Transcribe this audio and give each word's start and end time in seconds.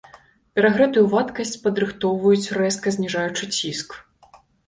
Перагрэтую 0.55 1.03
вадкасць 1.11 1.51
падрыхтоўваюць 1.65 2.51
рэзка 2.59 2.87
зніжаючы 2.97 3.43
ціск. 3.59 3.89